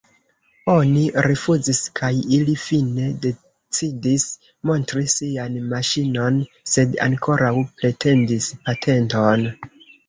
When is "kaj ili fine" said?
1.99-3.11